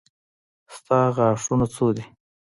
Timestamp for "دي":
1.95-2.03